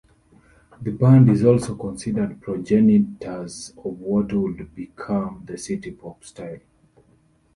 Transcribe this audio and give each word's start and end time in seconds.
The 0.81 0.89
band 0.89 1.29
is 1.29 1.45
also 1.45 1.75
considered 1.75 2.41
progenitors 2.41 3.69
of 3.77 3.99
what 3.99 4.33
would 4.33 4.73
become 4.73 5.43
the 5.45 5.59
"City 5.59 5.91
Pop" 5.91 6.23
style. 6.23 6.57